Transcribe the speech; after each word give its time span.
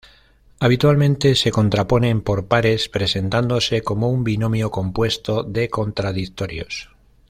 Habitualmente 0.59 1.35
se 1.35 1.51
contraponen 1.51 2.21
por 2.21 2.47
pares, 2.47 2.89
presentándose 2.89 3.83
como 3.83 4.09
un 4.09 4.23
binomio 4.23 4.71
compuesto 4.71 5.43
de 5.43 5.69
contradictorios. 5.69 6.89